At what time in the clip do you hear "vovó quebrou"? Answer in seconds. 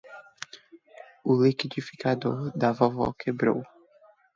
2.77-3.61